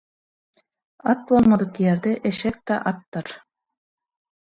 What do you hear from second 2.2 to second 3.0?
eşek-de